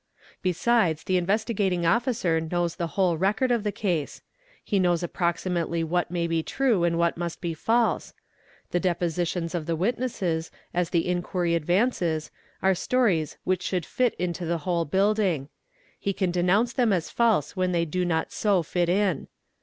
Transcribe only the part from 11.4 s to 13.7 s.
advances are stories which